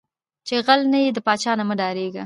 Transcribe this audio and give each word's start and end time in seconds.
ـ 0.23 0.45
چې 0.47 0.55
غل 0.65 0.81
نه 0.91 0.97
وې 1.01 1.09
د 1.13 1.19
پاچاه 1.25 1.55
نه 1.59 1.63
مه 1.67 1.75
ډارېږه. 1.79 2.19